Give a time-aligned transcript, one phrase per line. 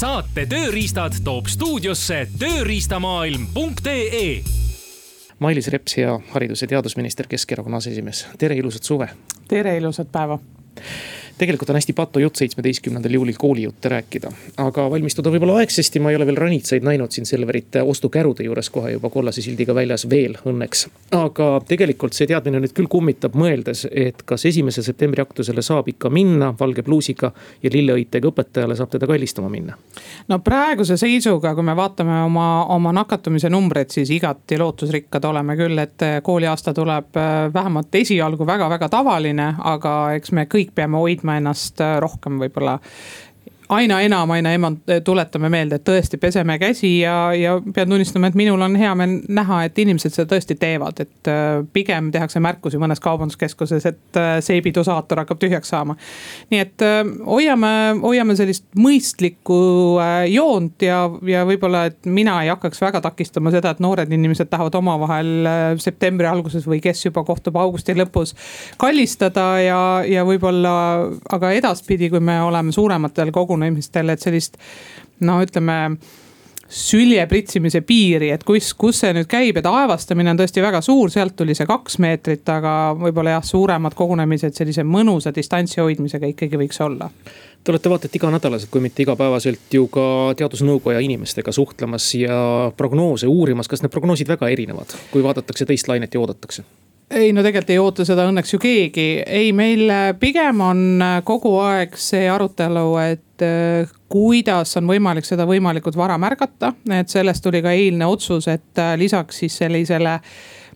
[0.00, 4.28] saate Tööriistad toob stuudiosse tööriistamaailm.ee
[5.44, 9.08] Mailis Reps, hea haridus- ja teadusminister, Keskerakonna aseesimees, tere, ilusat suve.
[9.48, 10.38] tere, ilusat päeva
[11.40, 14.32] tegelikult on hästi patu jutt seitsmeteistkümnendal juulil koolijutte rääkida.
[14.56, 18.92] aga valmistuda võib-olla aegsasti, ma ei ole veel ranitsaid näinud siin Selverite ostukärude juures kohe
[18.92, 20.86] juba kollase sildiga väljas veel õnneks.
[21.16, 26.10] aga tegelikult see teadmine nüüd küll kummitab, mõeldes, et kas esimese septembri aktusele saab ikka
[26.10, 27.32] minna valge pluusiga
[27.62, 29.78] ja lilleõitega õpetajale saab teda kallistama minna.
[30.28, 35.78] no praeguse seisuga, kui me vaatame oma, oma nakatumise numbreid, siis igati lootusrikkad oleme küll,
[35.78, 41.38] et kooliaasta tuleb äh, vähemalt esialgu väga-väga tavaline, aga eks me kõik peame hoidma hoidma
[41.38, 42.78] ennast äh, rohkem võib-olla
[43.70, 48.38] aina enam, aina enam tuletame meelde, et tõesti peseme käsi ja, ja pean tunnistama, et
[48.38, 52.80] minul on hea meel näha, et inimesed seda tõesti teevad, et äh, pigem tehakse märkusi
[52.82, 55.94] mõnes kaubanduskeskuses, et äh, seebidosaator hakkab tühjaks saama.
[56.50, 59.60] nii et äh, hoiame, hoiame sellist mõistlikku
[60.30, 64.74] joont ja, ja võib-olla, et mina ei hakkaks väga takistama seda, et noored inimesed tahavad
[64.80, 68.34] omavahel septembri alguses või kes juba kohtub augusti lõpus
[68.80, 70.74] kallistada ja, ja võib-olla,
[71.30, 74.58] aga edaspidi, kui me oleme suurematel kogunemistel kogunemistel, et sellist
[75.20, 75.98] no ütleme
[76.70, 81.10] sülje pritsimise piiri, et kus, kus see nüüd käib, et aevastamine on tõesti väga suur,
[81.10, 86.60] sealt tuli see kaks meetrit, aga võib-olla jah, suuremad kogunemised sellise mõnusa distantsi hoidmisega ikkagi
[86.60, 87.10] võiks olla.
[87.60, 90.04] Te olete vaata et iganädalaselt, kui mitte igapäevaselt ju ka
[90.38, 92.38] teadusnõukoja inimestega suhtlemas ja
[92.76, 96.64] prognoose uurimas, kas need prognoosid väga erinevad, kui vaadatakse teist lainet ja oodatakse?
[97.10, 101.16] Ei no tegelikult ei oota seda õnneks ju keegi, ei meil äh, pigem on äh,
[101.26, 107.44] kogu aeg see arutelu, et äh, kuidas on võimalik seda võimalikult vara märgata, et sellest
[107.44, 110.18] tuli ka eilne otsus, et lisaks siis sellisele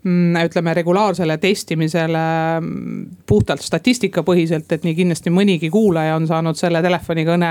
[0.05, 2.21] Mm, ütleme regulaarsele testimisele
[2.61, 7.49] mm, puhtalt statistikapõhiselt, et nii kindlasti mõnigi kuulaja on saanud selle telefonikõne,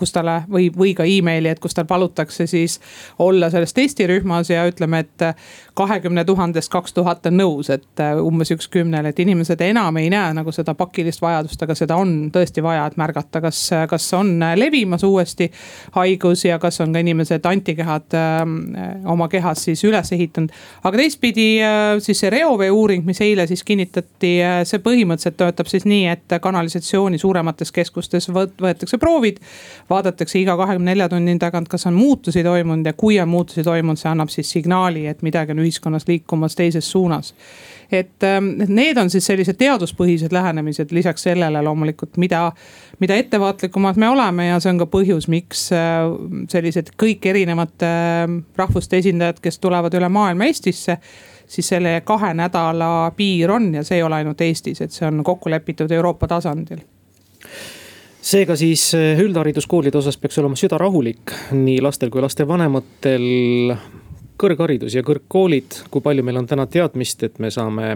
[0.00, 2.78] kus talle või, või ka emaili, et kus tal palutakse siis
[3.20, 5.26] olla selles testirühmas ja ütleme, et
[5.74, 10.10] kahekümne tuhandest kaks tuhat on nõus, et eh, umbes üks kümnele, et inimesed enam ei
[10.12, 14.34] näe nagu seda pakilist vajadust, aga seda on tõesti vaja, et märgata, kas, kas on
[14.56, 15.50] levimas uuesti
[15.96, 20.50] haigus ja kas on ka inimesed antikehad öö, oma kehas siis üles ehitanud.
[20.84, 25.70] aga teistpidi äh, siis see reovee uuring, mis eile siis kinnitati, äh, see põhimõtteliselt töötab
[25.70, 29.40] siis nii, et kanalisatsiooni suuremates keskustes võetakse proovid.
[29.90, 34.00] vaadatakse iga kahekümne nelja tunni tagant, kas on muutusi toimunud ja kui on muutusi toimunud,
[34.00, 37.34] see annab siis signaali, et midagi on ühiskonnas liikumas teises suunas
[37.92, 42.46] et ähm, need on siis sellised teaduspõhised lähenemised, lisaks sellele loomulikult, mida,
[43.00, 46.06] mida ettevaatlikumad me oleme ja see on ka põhjus, miks äh,
[46.52, 47.92] sellised kõik erinevate
[48.56, 50.98] rahvuste esindajad, kes tulevad üle maailma Eestisse
[51.52, 55.20] siis selle kahe nädala piir on ja see ei ole ainult Eestis, et see on
[55.26, 56.80] kokku lepitud Euroopa tasandil
[58.22, 63.74] seega siis eh, üldhariduskoolide osas peaks olema süda rahulik nii lastel kui lastevanematel.
[64.42, 67.94] Kõrgharidus ja kõrgkoolid, kui palju meil on täna teadmist, et me saame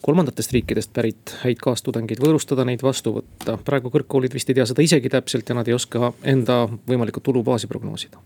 [0.00, 3.58] kolmandatest riikidest pärit häid kaastudengeid võõrustada, neid vastu võtta.
[3.64, 7.68] praegu kõrgkoolid vist ei tea seda isegi täpselt ja nad ei oska enda võimalikku tulubaasi
[7.68, 8.20] prognoosida.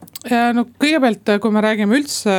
[0.55, 2.37] no kõigepealt, kui me räägime üldse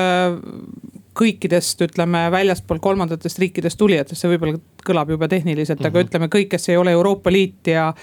[1.15, 5.87] kõikidest, ütleme väljaspool kolmandatest riikidest tulijatest, see võib-olla kõlab jube tehniliselt mm, -hmm.
[5.87, 6.07] aga mhm.
[6.07, 7.93] ütleme kõik, kes ei ole Euroopa Liit ja.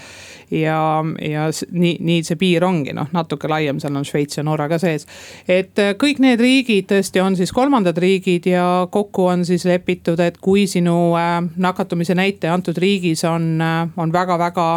[0.51, 4.69] ja, ja nii, nii see piir ongi noh, natuke laiem, seal on Šveits ja Norra
[4.69, 5.07] ka sees.
[5.49, 10.21] et äh, kõik need riigid tõesti on siis kolmandad riigid ja kokku on siis lepitud,
[10.21, 14.69] et kui sinu äh, nakatumise näitaja antud riigis on, äh, on väga-väga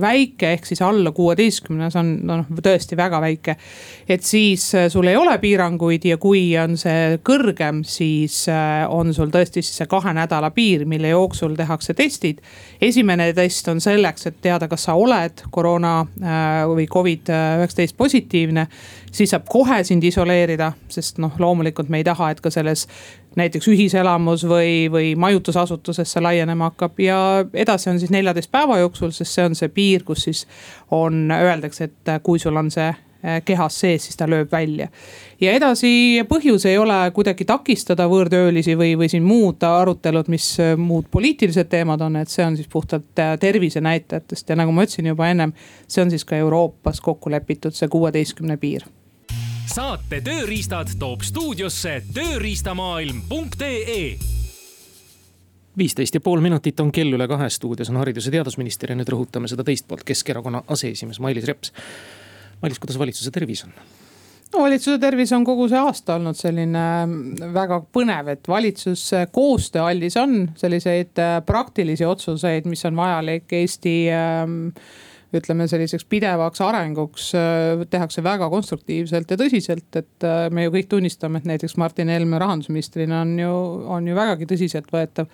[0.00, 3.56] väike, ehk siis alla kuueteistkümne, see on noh tõesti väga väike.
[4.08, 8.46] et siis sul ei ole piiranguid ja kui on see kõrgem, siis
[8.88, 12.40] on sul tõesti siis see kahe nädala piir, mille jooksul sul tehakse testid.
[12.80, 18.66] esimene test on selleks, et teada, kas sa oled koroona äh, või Covid-19 positiivne.
[19.12, 22.86] siis saab kohe sind isoleerida, sest noh, loomulikult me ei taha, et ka selles
[23.36, 27.18] näiteks ühiselamus või, või majutusasutuses see laienema hakkab ja
[27.54, 30.46] edasi on siis neljateist päeva jooksul, sest see on see piir, kus siis
[30.90, 33.07] on, öeldakse, et kui sul on see Äh,
[33.44, 34.88] kehas sees, siis ta lööb välja.
[35.40, 40.76] ja edasi põhjus ei ole kuidagi takistada võõrtöölisi või, või siin muud arutelud, mis äh,
[40.78, 45.06] muud poliitilised teemad on, et see on siis puhtalt äh, tervisenäitajatest ja nagu ma ütlesin
[45.10, 45.52] juba ennem,
[45.88, 48.82] see on siis ka Euroopas kokku lepitud, see kuueteistkümne piir.
[49.68, 54.18] Saate Tööriistad toob stuudiosse tööriistamaailm.ee
[55.78, 59.10] viisteist ja pool minutit on kell üle kahe, stuudios on haridus- ja teadusminister ja nüüd
[59.12, 61.72] rõhutame seda teist poolt, Keskerakonna aseesimees Mailis Reps
[62.62, 63.74] Mailis, kuidas valitsuse tervis on?
[64.52, 70.16] no valitsuse tervis on kogu see aasta olnud selline mm, väga põnev, et valitsus koostööaldis
[70.20, 74.58] on selliseid äh, praktilisi otsuseid, mis on vajalik Eesti ähm,
[75.36, 77.26] ütleme selliseks pidevaks arenguks
[77.92, 80.26] tehakse väga konstruktiivselt ja tõsiselt, et
[80.56, 83.50] me ju kõik tunnistame, et näiteks Martin Helme rahandusministrina on ju,
[83.98, 85.28] on ju vägagi tõsiseltvõetav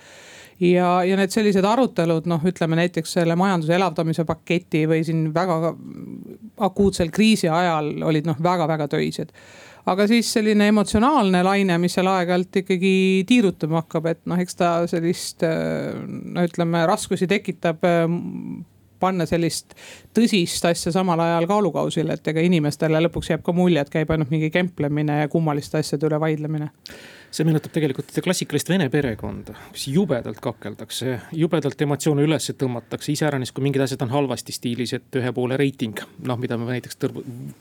[0.61, 5.75] ja, ja need sellised arutelud, noh, ütleme näiteks selle majanduse elavdamise paketi või siin väga
[6.69, 9.33] akuutsel kriisi ajal olid noh, väga-väga töised.
[9.91, 12.93] Aga siis selline emotsionaalne laine, mis seal aeg-ajalt ikkagi
[13.29, 17.85] tiirutama hakkab, et noh, eks ta sellist no ütleme raskusi tekitab
[19.05, 19.75] panna sellist
[20.17, 24.33] tõsist asja samal ajal kaalukausile, et ega inimestele lõpuks jääb ka mulje, et käib ainult
[24.33, 26.71] mingi kemplemine ja kummaliste asjade üle vaidlemine
[27.34, 33.64] see meenutab tegelikult klassikalist vene perekonda, kus jubedalt kakeldakse, jubedalt emotsioone üles tõmmatakse, iseäranis kui
[33.66, 35.98] mingid asjad on halvasti stiilis, et ühe poole reiting.
[36.28, 37.00] noh, mida me näiteks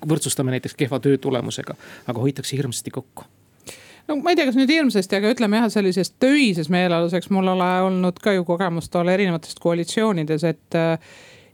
[0.07, 1.75] võrdsustame näiteks kehva töö tulemusega,
[2.07, 3.25] aga hoitakse hirmsasti kokku
[4.07, 7.53] no ma ei tea, kas nüüd hirmsasti, aga ütleme jah, sellises töises meeleolus, eks mul
[7.55, 10.81] ole olnud ka ju kogemust olla erinevates koalitsioonides, et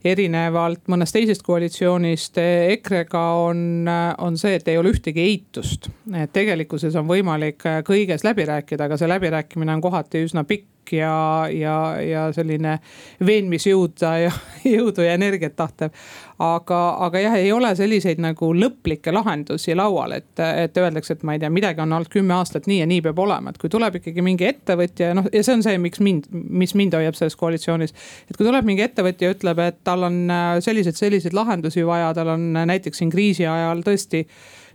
[0.04, 3.88] erinevalt mõnest teisest koalitsioonist EKRE-ga on,
[4.18, 5.90] on see, et ei ole ühtegi eitust.
[6.16, 10.92] et tegelikkuses on võimalik kõiges läbi rääkida, aga see läbirääkimine on kohati üsna pikk tark
[10.92, 12.78] ja, ja, ja selline
[13.24, 14.30] veenmisjõud ja
[14.76, 15.90] jõudu ja energiat tahtev.
[16.38, 21.34] aga, aga jah, ei ole selliseid nagu lõplikke lahendusi laual, et, et öeldakse, et ma
[21.34, 23.98] ei tea, midagi on olnud kümme aastat nii ja nii peab olema, et kui tuleb
[24.00, 27.92] ikkagi mingi ettevõtja, noh ja see on see, miks mind, mis mind hoiab selles koalitsioonis.
[28.30, 30.22] et kui tuleb mingi ettevõtja ja ütleb, et tal on
[30.64, 34.24] selliseid, selliseid lahendusi vaja, tal on näiteks siin kriisi ajal tõesti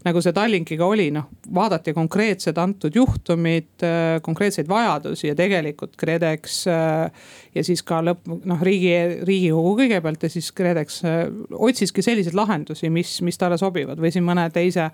[0.06, 6.60] nagu see Tallinkiga oli, noh vaadati konkreetsed antud juhtumid, äh, konkreetseid vajadusi ja tegelikult KredEx.
[6.72, 7.26] Äh,
[7.56, 8.94] ja siis ka lõpp, noh riigi,
[9.26, 11.20] riigikogu kõigepealt ja siis KredEx äh,
[11.52, 14.90] otsiski selliseid lahendusi, mis, mis talle sobivad või siin mõne teise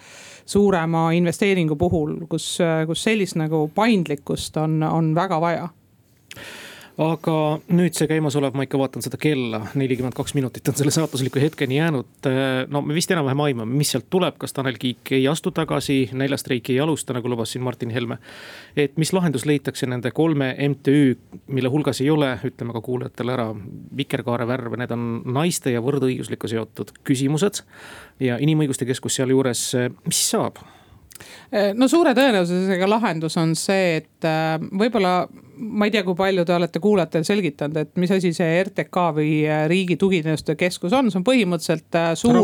[0.46, 2.56] suurema investeeringu puhul, kus,
[2.88, 5.70] kus sellist nagu paindlikkust on, on väga vaja
[7.02, 7.36] aga
[7.74, 11.80] nüüd see käimasolev, ma ikka vaatan seda kella, nelikümmend kaks minutit on selle saatusliku hetkeni
[11.80, 12.28] jäänud.
[12.70, 16.76] no me vist enam-vähem aimame, mis sealt tuleb, kas Tanel Kiik ei astu tagasi, näljastreiki
[16.76, 18.18] ei alusta, nagu lubas siin Martin Helme.
[18.76, 21.16] et mis lahendus leitakse nende kolme MTÜ,
[21.48, 23.48] mille hulgas ei ole, ütleme ka kuulajatele ära,
[23.98, 27.64] vikerkaare värve, need on naiste ja võrdõiguslikku seotud küsimused.
[28.20, 29.72] ja Inimõiguste Keskus sealjuures,
[30.06, 30.62] mis saab?
[31.76, 35.28] no suure tõenäosusega lahendus on see, et äh, võib-olla
[35.62, 39.30] ma ei tea, kui palju te olete kuulajatele selgitanud, et mis asi see RTK või
[39.46, 42.40] äh, Riigi Tugiteenuste Keskus on, see on põhimõtteliselt äh, suur,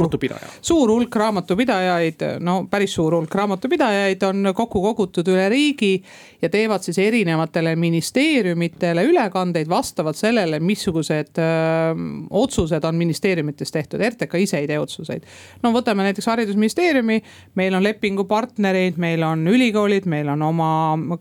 [0.61, 6.03] suur hulk raamatupidajaid, no päris suur hulk raamatupidajaid on kokku kogutud üle riigi.
[6.41, 14.01] ja teevad siis erinevatele ministeeriumitele ülekandeid vastavalt sellele, missugused öö, äh, otsused on ministeeriumites tehtud,
[14.01, 15.25] RTK ise ei tee otsuseid.
[15.63, 17.21] no võtame näiteks haridusministeeriumi,
[17.55, 20.69] meil on lepingupartnereid, meil on ülikoolid, meil on oma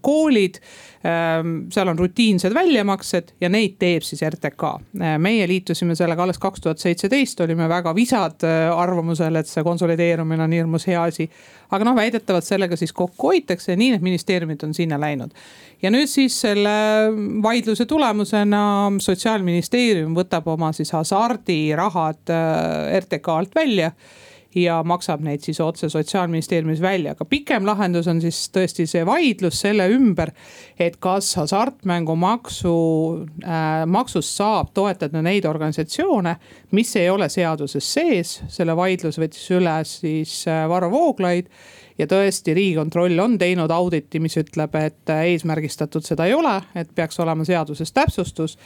[0.01, 0.61] koolid
[1.73, 4.71] seal on rutiinsed väljamaksed ja neid teeb siis RTK.
[4.97, 9.65] Ehm, meie liitusime sellega alles kaks tuhat seitseteist, olime väga visad äh, arvamusel, et see
[9.67, 11.29] konsolideerumine on hirmus hea asi.
[11.71, 15.35] aga noh, väidetavalt sellega siis kokku hoitakse nii need ministeeriumid on sinna läinud.
[15.83, 16.77] ja nüüd siis selle
[17.43, 22.35] vaidluse tulemusena sotsiaalministeerium võtab oma siis hasardirahad
[23.01, 23.93] RTK alt välja
[24.57, 29.61] ja maksab neid siis otse sotsiaalministeeriumis välja, aga pikem lahendus on siis tõesti see vaidlus
[29.61, 30.33] selle ümber.
[30.79, 32.75] et kas hasartmängumaksu
[33.45, 36.37] äh,, maksust saab toetada neid organisatsioone,
[36.71, 41.53] mis ei ole seaduses sees, selle vaidluse võttis üle siis äh, Varro Vooglaid
[41.99, 47.21] ja tõesti, riigikontroll on teinud auditi, mis ütleb, et eesmärgistatud seda ei ole, et peaks
[47.21, 48.59] olema seaduses täpsustus.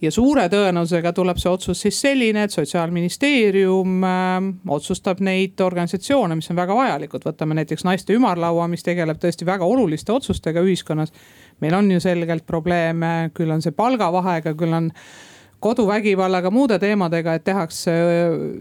[0.00, 6.50] ja suure tõenäosusega tuleb see otsus siis selline, et sotsiaalministeerium äh, otsustab neid organisatsioone, mis
[6.50, 11.12] on väga vajalikud, võtame näiteks naiste ümarlaua, mis tegeleb tõesti väga oluliste otsustega ühiskonnas.
[11.60, 14.92] meil on ju selgelt probleeme, küll on see palgavahega, küll on
[15.60, 17.92] koduvägivallaga, muude teemadega, et tehakse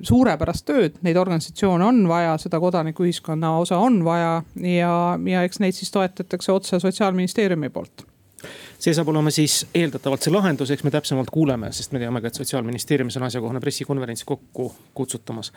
[0.05, 4.95] suurepärast tööd, neid organisatsioone on vaja, seda kodanikuühiskonna osa on vaja ja,
[5.27, 8.05] ja eks neid siis toetatakse otse sotsiaalministeeriumi poolt.
[8.79, 12.29] See saab olema siis eeldatavalt see lahendus, eks me täpsemalt kuuleme, sest me teame ka,
[12.29, 15.51] et sotsiaalministeeriumis on asjakohane pressikonverents kokku kutsutamas.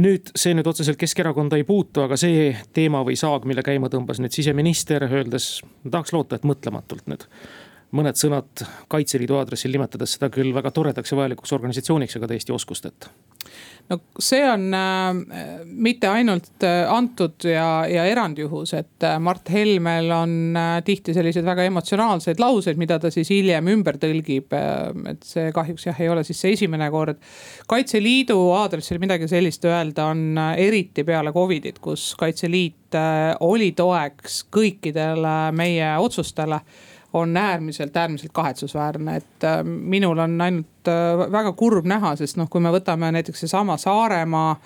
[0.00, 4.22] nüüd see nüüd otseselt Keskerakonda ei puutu, aga see teema või saag, mille käima tõmbas
[4.22, 5.58] nüüd siseminister, öeldes,
[5.90, 7.28] tahaks loota, et mõtlematult nüüd
[7.92, 13.12] mõned sõnad Kaitseliidu aadressil, nimetades seda küll väga toredaks ja vajalikuks organisatsiooniks, aga täiesti oskusteta
[13.90, 20.10] no see on äh, mitte ainult äh, antud ja, ja erandjuhus, et äh, Mart Helmel
[20.14, 24.92] on äh, tihti selliseid väga emotsionaalseid lauseid, mida ta siis hiljem ümber tõlgib äh,.
[25.12, 27.20] et see kahjuks jah, ei ole siis see esimene kord.
[27.70, 32.78] kaitseliidu aadressil midagi sellist öelda on äh, eriti peale Covidit, kus Kaitseliit
[33.40, 36.58] oli toeks kõikidele meie otsustele
[37.12, 42.48] on äärmiselt, äärmiselt kahetsusväärne, et äh, minul on ainult äh, väga kurb näha, sest noh,
[42.50, 44.56] kui me võtame näiteks seesama Saaremaa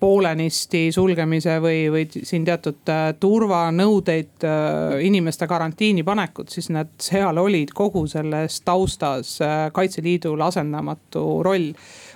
[0.00, 4.44] poolenisti sulgemise või, või siin teatud äh, turvanõudeid
[5.00, 9.38] inimeste karantiini panekut, siis nad seal olid kogu selles taustas
[9.72, 11.70] Kaitseliidul asendamatu roll.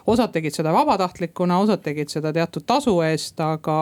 [0.08, 3.78] Osad tegid seda vabatahtlikuna, osad tegid seda teatud tasu eest, aga,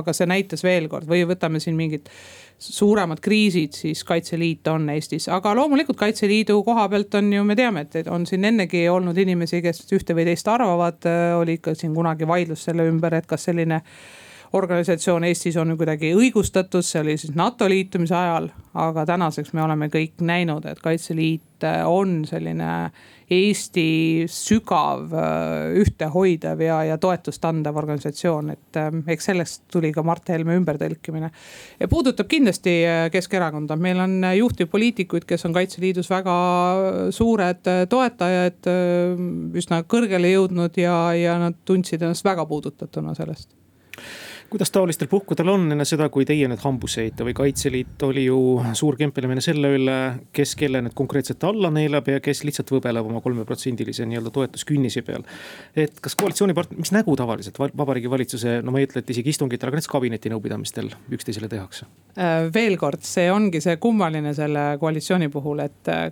[0.00, 2.10] aga see näitas veel kord või võtame siin mingid
[2.58, 7.86] suuremad kriisid, siis Kaitseliit on Eestis, aga loomulikult Kaitseliidu koha pealt on ju, me teame,
[7.86, 11.06] et on siin ennegi olnud inimesi, kes ühte või teist arvavad,
[11.38, 13.82] oli ikka siin kunagi vaidlus selle ümber, et kas selline
[14.52, 18.50] organisatsioon Eestis on kuidagi õigustatud, see oli siis NATO liitumise ajal.
[18.78, 22.68] aga tänaseks me oleme kõik näinud, et Kaitseliit on selline
[23.28, 30.04] Eesti sügav äh, ühtehoidev ja, ja toetust andev organisatsioon, et äh, eks sellest tuli ka
[30.06, 31.30] Mart Helme ümbertõlkimine.
[31.80, 36.38] ja puudutab kindlasti äh, Keskerakonda, meil on juhtivpoliitikuid, kes on Kaitseliidus väga
[37.12, 38.72] suured toetajad,
[39.58, 43.57] üsna kõrgele jõudnud ja, ja nad tundsid ennast väga puudutatuna sellest
[44.50, 48.38] kuidas taolistel puhkudel on enne seda, kui teie nüüd hambusse jäite või Kaitseliit oli ju
[48.78, 49.96] suur kempelemine selle üle,
[50.32, 55.26] kes kelle nüüd konkreetselt alla neelab ja kes lihtsalt võbeleb oma kolmeprotsendilise nii-öelda toetuskünnise peal.
[55.76, 59.68] et kas koalitsioonipartner, mis nägu tavaliselt Vabariigi Valitsuse, no ma ei ütle, et isegi istungitel,
[59.68, 61.84] aga näiteks kabinetinõupidamistel üksteisele tehakse?
[62.16, 66.08] Äh, veel kord, see ongi see kummaline selle koalitsiooni puhul, et äh,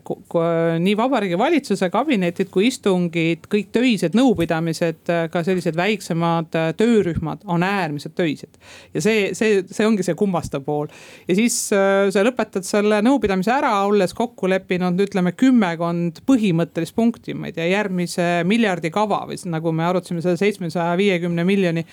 [0.85, 7.65] nii Vabariigi Valitsuse kabinetid kui istungid, kõik töised nõupidamised, äh, ka sellised väiksemad töörühmad on
[7.65, 8.59] äärmiselt töised töised.
[8.95, 10.91] ja see, see, see ongi see kummastav pool.
[11.29, 17.37] ja siis äh, sa lõpetad selle nõupidamise ära, olles kokku leppinud, ütleme kümmekond põhimõttelist punkti,
[17.39, 21.85] ma ei tea, järgmise miljardi kava või nagu me arutasime seda seitsmesaja viiekümne miljoni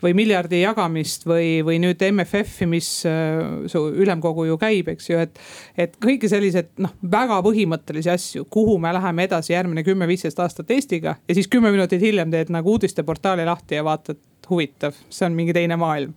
[0.00, 5.20] või miljardi jagamist või, või nüüd MFF-i, mis äh, su ülemkogu ju käib, eks ju,
[5.20, 5.40] et.
[5.76, 11.16] et kõiki selliseid noh, väga põhimõttelisi asju, kuhu me läheme edasi järgmine kümme-viisteist aastat Eestiga
[11.28, 14.20] ja siis kümme minutit hiljem teed nagu uudisteportaali lahti ja vaatad
[14.50, 16.14] huvitav, see on mingi teine maailm.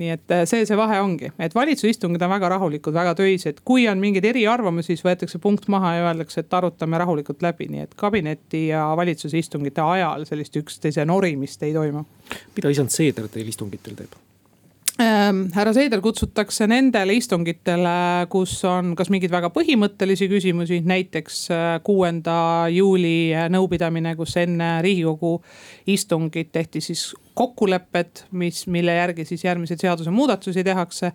[0.00, 3.60] nii et äh, see, see vahe ongi, et valitsuse istungid on väga rahulikud, väga töised,
[3.66, 7.84] kui on mingeid eriarvamusi, siis võetakse punkt maha ja öeldakse, et arutame rahulikult läbi, nii
[7.88, 12.06] et kabineti ja valitsuse istungite ajal sellist üksteise norimist ei toimu.
[12.56, 14.18] mida isand Seeder teil istungitel teeb?
[15.00, 21.68] Ähm, härra Seeder kutsutakse nendele istungitele, kus on kas mingeid väga põhimõttelisi küsimusi, näiteks äh,
[21.86, 22.34] kuuenda
[22.68, 25.38] juuli nõupidamine, kus enne riigikogu
[25.88, 27.06] istungit tehti siis
[27.38, 31.12] kokkulepped, mis, mille järgi siis järgmiseid seadusemuudatusi tehakse.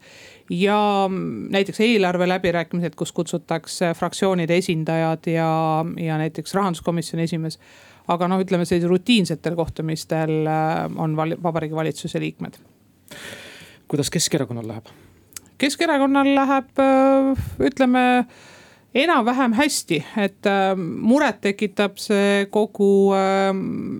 [0.49, 5.49] ja mm, näiteks eelarve läbirääkimised, kus kutsutakse fraktsioonide esindajad ja,
[6.01, 7.59] ja näiteks rahanduskomisjoni esimees.
[8.07, 12.63] aga noh, ütleme sellisel rutiinsetel kohtumistel äh, on Vabariigi Valitsuse liikmed
[13.87, 14.85] kuidas Keskerakonnal läheb?
[15.57, 18.25] Keskerakonnal läheb, äh, ütleme
[18.95, 23.53] enam-vähem hästi, et äh, muret tekitab see kogu äh,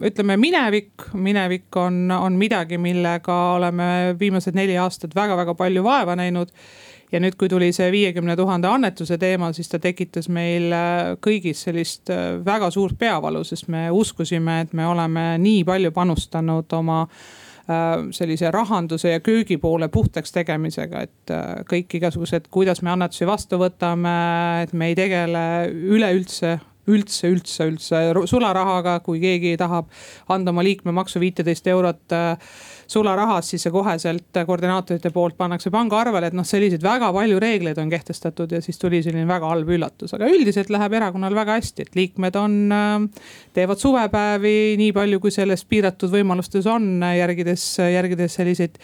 [0.08, 1.12] ütleme minevik.
[1.14, 6.52] minevik on, on midagi, millega oleme viimased neli aastat väga-väga palju vaeva näinud.
[7.12, 10.74] ja nüüd, kui tuli see viiekümne tuhande annetuse teema, siis ta tekitas meil
[11.24, 12.10] kõigis sellist
[12.46, 17.45] väga suurt peavalu, sest me uskusime, et me oleme nii palju panustanud oma Äh,
[18.12, 24.16] sellise rahanduse ja köögipoole puhtaks tegemisega, et äh, kõik igasugused, kuidas me annetusi vastu võtame,
[24.66, 26.60] et me ei tegele üleüldse
[26.92, 29.90] üldse, üldse, üldse sularahaga, kui keegi tahab
[30.32, 32.36] anda oma liikmemaksu viiteist eurot äh,
[32.88, 37.90] sularahas, siis see koheselt koordinaatorite poolt pannakse pangaarvele, et noh, selliseid väga palju reegleid on
[37.90, 41.98] kehtestatud ja siis tuli selline väga halb üllatus, aga üldiselt läheb erakonnal väga hästi, et
[41.98, 43.26] liikmed on, äh,
[43.58, 48.80] teevad suvepäevi nii palju, kui selles piiratud võimalustes on, järgides, järgides selliseid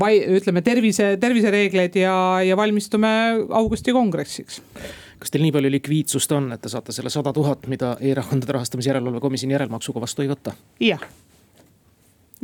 [0.00, 3.14] vai-, ütleme tervise, tervisereegleid ja, ja valmistume
[3.54, 4.62] augusti kongressiks
[5.24, 8.90] kas teil nii palju likviidsust on, et te saate selle sada tuhat, mida erakondade rahastamise
[8.90, 10.52] järelevalve komisjoni järelmaksuga vastu ei võta?
[10.84, 11.04] jah.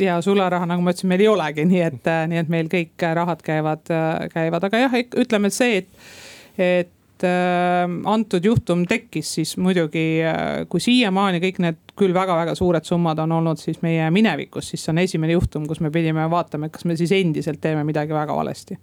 [0.00, 3.44] ja sularaha, nagu ma ütlesin, meil ei olegi, nii et, nii et meil kõik rahad
[3.44, 3.92] käivad,
[4.32, 6.08] käivad, aga jah, ütleme, et see, et,
[6.56, 7.84] et äh,
[8.14, 13.36] antud juhtum tekkis, siis muidugi äh, kui siiamaani kõik need küll väga-väga suured summad on
[13.40, 16.86] olnud siis meie minevikus, siis see on esimene juhtum, kus me pidime vaatama, et kas
[16.88, 18.78] me siis endiselt teeme midagi väga valesti.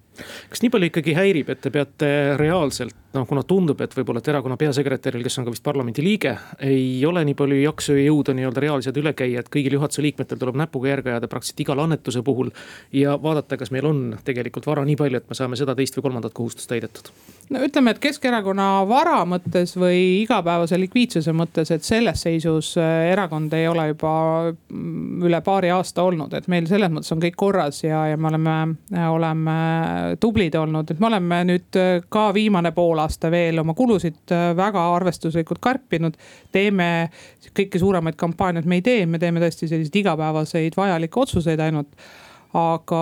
[0.50, 4.30] kas nii palju ikkagi häirib, et te peate reaalselt noh, kuna tundub, et võib-olla, et
[4.32, 6.34] erakonna peasekretäril, kes on ka vist parlamendi liige,
[6.64, 10.40] ei ole nii palju jaksu ja jõudu nii-öelda reaalselt üle käia, et kõigil juhatuse liikmetel
[10.42, 12.52] tuleb näpuga järge ajada praktiliselt igale annetuse puhul.
[12.94, 16.08] ja vaadata, kas meil on tegelikult vara nii palju, et me saame seda, teist või
[16.08, 17.12] kolmandat kohustust täidetud.
[17.50, 22.76] no ütleme, et Keskerakonna vara mõttes või igapäevase likviidsuse mõttes, et selles seisus
[23.12, 24.12] erakond ei ole juba
[24.52, 28.32] mm, üle paari aasta olnud, et meil selles mõttes on kõik korras ja, ja me
[28.32, 28.58] oleme,
[29.10, 29.58] oleme
[30.24, 31.82] tublid olnud, et me oleme nüüd
[32.14, 36.18] ka viimane poolaasta veel oma kulusid väga arvestuslikult kärpinud.
[36.52, 37.10] teeme
[37.58, 41.94] kõiki suuremaid kampaaniaid me ei tee, me teeme tõesti selliseid igapäevaseid vajalikke otsuseid ainult
[42.54, 43.02] aga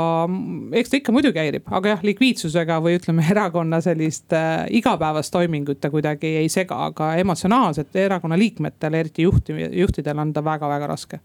[0.79, 5.81] eks ta ikka muidugi häirib, aga jah, likviidsusega või ütleme, erakonna sellist äh, igapäevast toimingut
[5.81, 11.19] ta kuidagi ei sega, aga emotsionaalselt erakonna liikmetele, eriti juhti, juhtidele on ta väga-väga raske.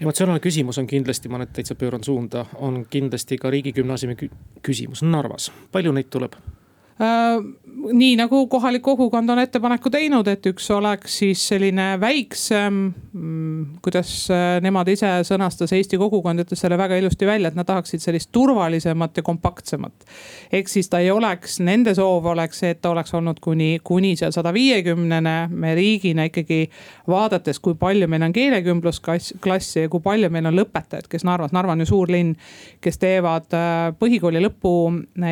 [0.00, 4.30] emotsionaalne küsimus on kindlasti, ma nüüd täitsa pööran suunda, on kindlasti ka riigigümnaasiumi
[4.62, 6.38] küsimus Narvas, palju neid tuleb?
[7.00, 7.42] Äh,
[7.92, 12.76] nii nagu kohalik kogukond on ettepaneku teinud, et üks oleks siis selline väiksem,
[13.12, 17.68] mm, kuidas äh, nemad ise sõnastas, Eesti kogukond ütles selle väga ilusti välja, et nad
[17.68, 20.06] tahaksid sellist turvalisemat ja kompaktsemat.
[20.52, 24.14] ehk siis ta ei oleks, nende soov oleks see, et ta oleks olnud kuni, kuni
[24.16, 26.62] seal sada viiekümnene, me riigina ikkagi
[27.12, 31.76] vaadates, kui palju meil on keelekümblusklassi ja kui palju meil on lõpetajaid, kes Narvas, Narva
[31.76, 32.32] on ju suur linn,
[32.80, 34.72] kes teevad äh, põhikooli lõpu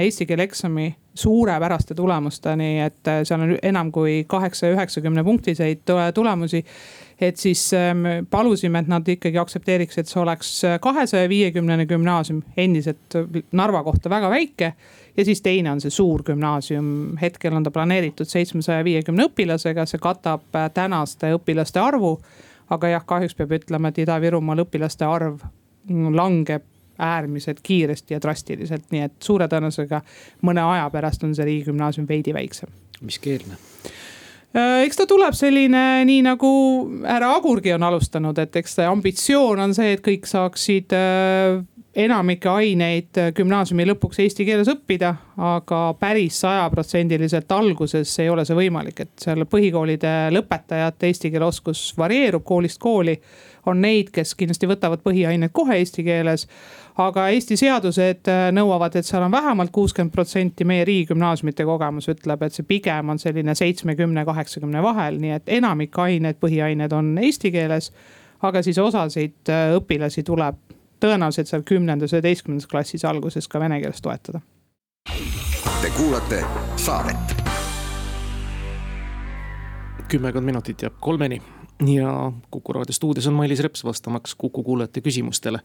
[0.03, 6.65] eesti keele eksami suurepäraste tulemusteni, et äh, seal on enam kui kaheksa, üheksakümne punktiseid tulemusi.
[7.21, 13.15] et siis ähm, palusime, et nad ikkagi aktsepteeriks, et see oleks kahesaja viiekümnene gümnaasium, endiselt
[13.53, 14.73] Narva kohta väga väike.
[15.17, 20.03] ja siis teine on see suur gümnaasium, hetkel on ta planeeritud seitsmesaja viiekümne õpilasega, see
[20.03, 22.19] katab äh, tänaste õpilaste arvu.
[22.71, 25.43] aga jah, kahjuks peab ütlema, et Ida-Virumaal õpilaste arv
[25.91, 26.63] langeb
[26.99, 30.01] äärmiselt kiiresti ja drastiliselt, nii et suure tõenäosusega
[30.47, 32.71] mõne aja pärast on see riigigümnaasium veidi väiksem.
[33.01, 33.59] mis keelne?
[34.55, 36.49] Äh, eks ta tuleb selline, nii nagu
[37.03, 41.63] härra Agurgi on alustanud, et eks see ambitsioon on see, et kõik saaksid äh,
[41.95, 49.05] enamikke aineid gümnaasiumi lõpuks eesti keeles õppida, aga päris sajaprotsendiliselt alguses ei ole see võimalik,
[49.05, 53.17] et seal põhikoolide lõpetajate eesti keele oskus varieerub koolist kooli.
[53.67, 56.49] On neid, kes kindlasti võtavad põhiained kohe eesti keeles
[57.01, 62.45] aga Eesti seadused äh, nõuavad, et seal on vähemalt kuuskümmend protsenti, meie riigigümnaasiumite kogemus ütleb,
[62.47, 67.53] et see pigem on selline seitsmekümne, kaheksakümne vahel, nii et enamik ained, põhiained on eesti
[67.55, 67.93] keeles.
[68.45, 70.59] aga siis osasid äh, õpilasi tuleb
[71.01, 74.41] tõenäoliselt seal kümnendas, üheteistkümnendas klassis alguses ka vene keeles toetada.
[75.83, 76.45] Te kuulate
[76.77, 77.43] saadet.
[80.09, 81.41] kümmekond minutit jääb kolmeni
[81.83, 85.59] ja Kuku raadio stuudios on Mailis Reps vastamaks Kuku kuulajate küsimustele.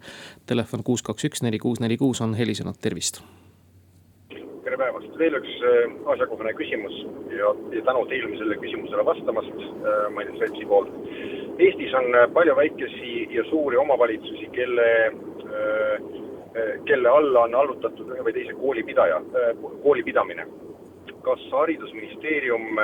[0.46, 3.22] Telefon kuus, kaks, üks, neli, kuus, neli, kuus on helisenud, tervist.
[4.64, 6.96] tere päevast, veel üks äh, asjakohane küsimus
[7.34, 10.92] ja, ja tänud eelmisele küsimusele vastamast äh, Mailis Repsi poolt.
[11.60, 14.90] Eestis on äh, palju väikesi ja suuri omavalitsusi, kelle
[16.86, 19.18] kelle alla on allutatud ühe või teise koolipidaja,
[19.84, 20.46] kooli pidamine.
[21.24, 22.78] kas haridusministeerium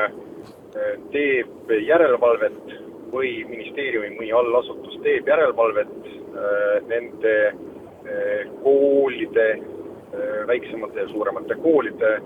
[1.11, 2.73] teeb järelevalvet
[3.15, 12.17] või ministeeriumi mõni allasutus teeb järelevalvet äh, nende äh, koolide, äh, väiksemate ja suuremate koolide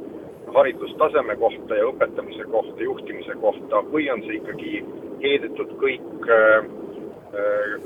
[0.55, 4.79] haridustaseme kohta ja õpetamise kohta, juhtimise kohta või on see ikkagi
[5.21, 6.29] heidetud kõik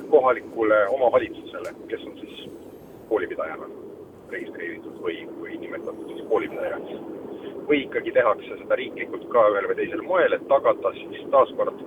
[0.10, 2.46] kohalikule omavalitsusele, kes on siis
[3.10, 3.68] koolipidajana
[4.32, 7.04] registreeritud või, või nimetatud siis koolipidajaks?
[7.68, 11.78] või ikkagi tehakse seda riiklikult ka ühel või teisel moel, et tagada siis taaskord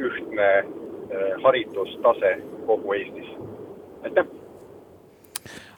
[0.00, 3.32] ühtne eh, haridustase kogu Eestis.
[4.04, 4.26] aitäh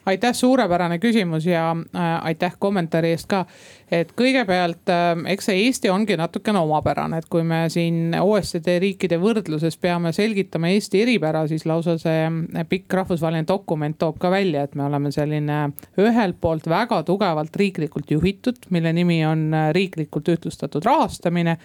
[0.05, 3.45] aitäh, suurepärane küsimus ja äh, aitäh kommentaari eest ka.
[3.91, 9.19] et kõigepealt äh, eks see Eesti ongi natukene omapärane, et kui me siin OECD riikide
[9.21, 14.63] võrdluses peame selgitama Eesti eripära, siis lausa see äh, pikk rahvusvaheline dokument toob ka välja,
[14.63, 15.61] et me oleme selline
[15.99, 21.57] ühelt poolt väga tugevalt riiklikult juhitud, mille nimi on riiklikult ühtlustatud rahastamine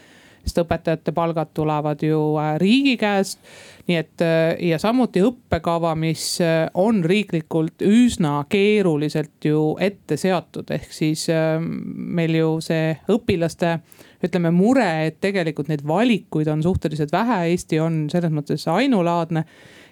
[0.49, 3.39] sest õpetajate palgad tulevad ju äh, riigi käest.
[3.89, 10.69] nii et äh, ja samuti õppekava, mis äh, on riiklikult üsna keeruliselt ju ette seatud,
[10.71, 11.27] ehk siis
[11.61, 13.79] meil ju see õpilaste
[14.25, 19.45] ütleme mure, et tegelikult neid valikuid on suhteliselt vähe, Eesti on selles mõttes ainulaadne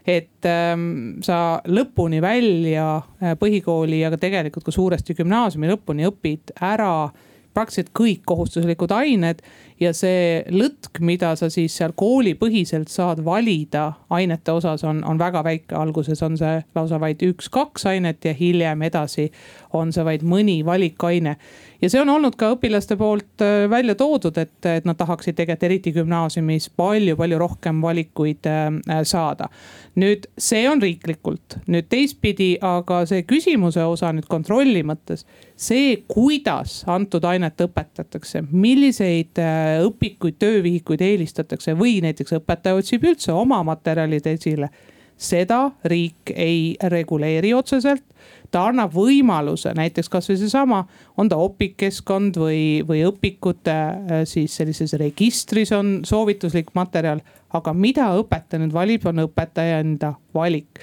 [0.07, 3.01] et ähm, sa lõpuni välja
[3.41, 7.09] põhikooli, aga tegelikult ka suuresti gümnaasiumi lõpuni õpid ära
[7.57, 9.41] praktiliselt kõik kohustuslikud ained
[9.81, 15.43] ja see lõtk, mida sa siis seal koolipõhiselt saad valida ainete osas on, on väga
[15.45, 15.75] väike.
[15.77, 19.31] alguses on see lausa vaid üks-kaks ainet ja hiljem edasi
[19.77, 21.37] on see vaid mõni valikaine.
[21.83, 25.67] ja see on olnud ka õpilaste poolt äh, välja toodud, et, et nad tahaksid tegelikult
[25.67, 29.49] eriti gümnaasiumis palju-palju rohkem valikuid äh, saada.
[29.97, 36.83] nüüd see on riiklikult, nüüd teistpidi, aga see küsimuse osa nüüd kontrolli mõttes see, kuidas
[36.91, 44.29] antud ainet õpetatakse, milliseid äh, õpikuid, töövihikuid eelistatakse või näiteks õpetaja otsib üldse oma materjalid
[44.37, 44.71] esile.
[45.17, 48.05] seda riik ei reguleeri otseselt
[48.51, 50.83] ta annab võimaluse näiteks kasvõi seesama,
[51.17, 57.21] on ta opikkeskkond või, või õpikute äh, siis sellises registris on soovituslik materjal.
[57.57, 60.81] aga mida õpetaja nüüd valib, on õpetaja enda valik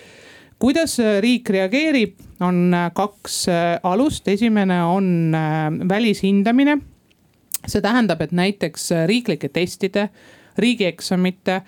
[0.60, 3.45] kuidas äh, riik reageerib, on äh, kaks
[3.84, 5.36] alust, esimene on
[5.89, 6.78] välishindamine.
[7.67, 10.10] see tähendab, et näiteks riiklike testide,
[10.58, 11.62] riigieksamite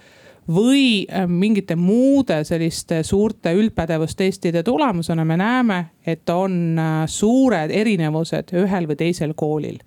[0.48, 8.54] või äh, mingite muude selliste suurte üldpädevustestide tulemusena me näeme, et on äh, suured erinevused
[8.54, 9.80] ühel või teisel koolil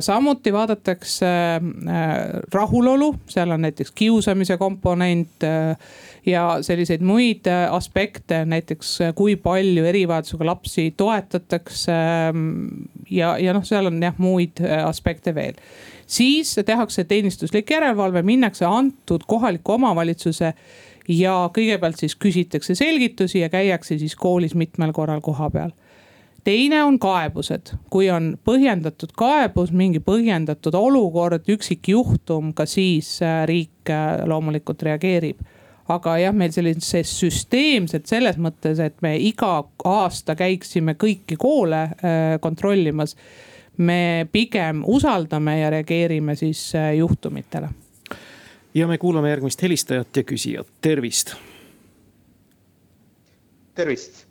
[0.00, 1.26] samuti vaadatakse
[2.52, 5.44] rahulolu, seal on näiteks kiusamise komponent
[6.26, 11.92] ja selliseid muid aspekte, näiteks kui palju erivajadusega lapsi toetatakse.
[13.10, 15.60] ja, ja noh, seal on jah muid aspekte veel
[16.10, 20.54] siis tehakse teenistuslik järelevalve, minnakse antud kohaliku omavalitsuse
[21.08, 25.70] ja kõigepealt siis küsitakse selgitusi ja käiakse siis koolis mitmel korral koha peal
[26.44, 33.90] teine on kaebused, kui on põhjendatud kaebus, mingi põhjendatud olukord, üksikjuhtum, ka siis äh, riik
[33.90, 35.40] äh, loomulikult reageerib.
[35.90, 42.36] aga jah, meil sellise süsteemselt selles mõttes, et me iga aasta käiksime kõiki koole äh,
[42.40, 43.16] kontrollimas
[43.80, 47.68] me pigem usaldame ja reageerime siis juhtumitele.
[48.74, 51.34] ja me kuulame järgmist helistajat ja küsijat, tervist.
[53.74, 54.29] tervist.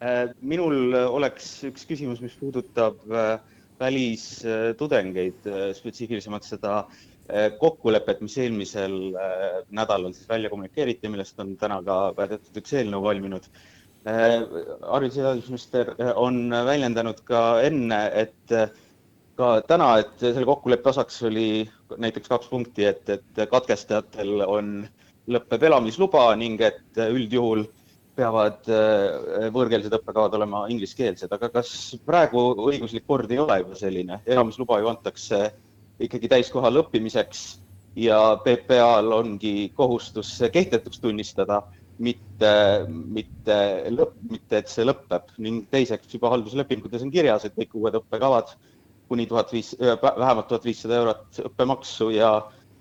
[0.00, 3.34] Äh, minul oleks üks küsimus, mis puudutab äh,
[3.80, 6.82] välistudengeid, spetsiifilisemalt seda
[7.60, 8.96] kokkulepet, mis eelmisel
[9.70, 13.46] nädalal siis välja kommunikeeriti, millest on täna ka väidetud üks eelnõu valminud.
[14.08, 14.40] Äh,
[14.88, 18.70] haridus- ja teadusminister äh, on väljendanud ka enne, et äh,
[19.36, 21.68] ka täna, et selle kokkuleppe osaks oli
[22.00, 24.70] näiteks kaks punkti, et, et katkestajatel on,
[25.28, 27.66] lõpeb elamisluba ning et üldjuhul
[28.20, 28.68] peavad
[29.54, 31.72] võõrkeelsed õppekavad olema ingliskeelsed, aga kas
[32.04, 35.40] praegu õiguslik kord ei ole juba selline, elamisluba ju antakse
[36.04, 37.44] ikkagi täiskohal õppimiseks
[38.00, 41.62] ja PPA-l ongi kohustus kehtetuks tunnistada
[42.00, 42.52] mitte,
[42.88, 43.56] mitte
[43.92, 45.32] lõpp, mitte et see lõpeb.
[45.42, 48.54] Ning teiseks juba halduslepingutes on kirjas, et kõik uued õppekavad
[49.10, 52.30] kuni tuhat viis, vähemalt tuhat viissada eurot õppemaksu ja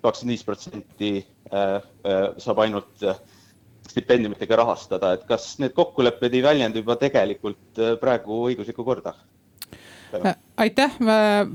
[0.04, 3.17] kakskümmend viis protsenti äh, äh, saab ainult äh,
[3.89, 9.15] stipendiumitega rahastada, et kas need kokkulepped ei väljenda juba tegelikult praegu õiguslikku korda?
[10.13, 10.95] Äh, aitäh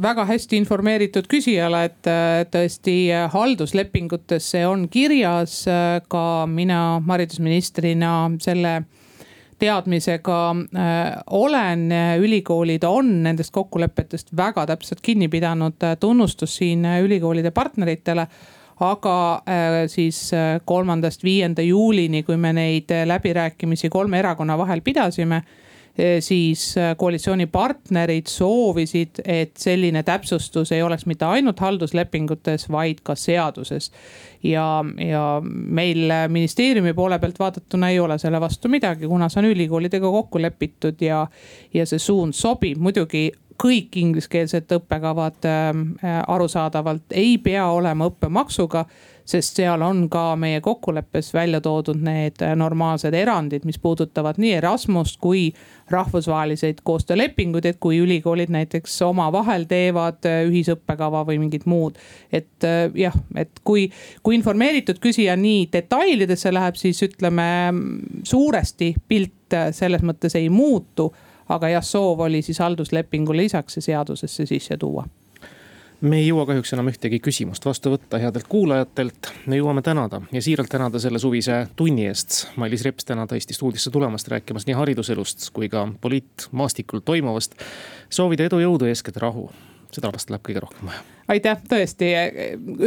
[0.02, 5.64] väga hästi informeeritud küsijale, et äh, tõesti äh, halduslepingutes see on kirjas.
[6.08, 8.84] ka mina haridusministrina selle
[9.58, 10.38] teadmisega
[11.30, 11.82] olen,
[12.20, 18.26] ülikoolid on nendest kokkulepetest väga täpselt kinni pidanud, tunnustus siin ülikoolide partneritele
[18.80, 19.42] aga
[19.86, 20.30] siis
[20.64, 25.42] kolmandast viienda juulini, kui me neid läbirääkimisi kolme erakonna vahel pidasime
[26.20, 33.92] siis koalitsioonipartnerid soovisid, et selline täpsustus ei oleks mitte ainult halduslepingutes, vaid ka seaduses.
[34.42, 39.50] ja, ja meil ministeeriumi poole pealt vaadatuna ei ole selle vastu midagi, kuna see on
[39.52, 41.26] ülikoolidega kokku lepitud ja,
[41.74, 43.30] ja see suund sobib muidugi
[43.62, 48.84] kõik ingliskeelsed õppekavad äh, arusaadavalt ei pea olema õppemaksuga
[49.24, 55.16] sest seal on ka meie kokkuleppes välja toodud need normaalsed erandid, mis puudutavad nii Erasmust
[55.20, 55.46] kui
[55.90, 61.96] rahvusvaheliseid koostöölepinguid, et kui ülikoolid näiteks omavahel teevad ühisõppekava või mingit muud.
[62.32, 63.88] et jah, et kui,
[64.22, 67.46] kui informeeritud küsija nii detailidesse läheb, siis ütleme
[68.24, 71.12] suuresti pilt selles mõttes ei muutu
[71.48, 75.06] aga jah, soov oli siis halduslepingule lisaks see seadusesse sisse tuua
[76.04, 79.30] me ei jõua kahjuks enam ühtegi küsimust vastu võtta headelt kuulajatelt.
[79.46, 82.48] me jõuame tänada ja siiralt tänada selle suvise tunni eest.
[82.56, 87.54] Mailis Reps tänada Eesti stuudiosse tulemast rääkimas nii hariduselust kui ka poliitmaastikul toimuvast.
[88.10, 89.48] soovida edu, jõudu, eeskätt rahu
[89.94, 91.00] seda vast läheb kõige rohkem vaja.
[91.28, 92.10] aitäh, tõesti,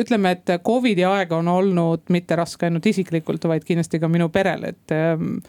[0.01, 4.75] ütleme, et Covidi aeg on olnud mitte raske ainult isiklikult, vaid kindlasti ka minu perele,
[4.75, 5.39] et ähm,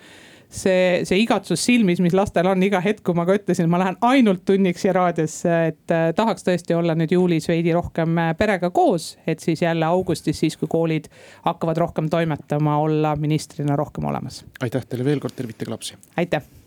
[0.48, 3.98] see, see igatsus silmis, mis lastel on iga hetk, kui ma ka ütlesin, ma lähen
[4.08, 8.70] ainult tunniks siia raadiosse, et äh, tahaks tõesti olla nüüd juulis veidi rohkem äh, perega
[8.74, 9.16] koos.
[9.26, 11.08] et siis jälle augustis, siis kui koolid
[11.44, 14.44] hakkavad rohkem toimetama, olla ministrina rohkem olemas.
[14.60, 16.00] aitäh teile veel kord, tervitage lapsi.
[16.16, 16.57] aitäh